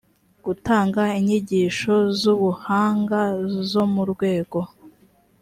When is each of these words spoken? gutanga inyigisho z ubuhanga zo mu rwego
gutanga 0.45 1.01
inyigisho 1.19 1.93
z 2.19 2.21
ubuhanga 2.33 3.19
zo 3.69 3.83
mu 3.93 4.03
rwego 4.11 4.59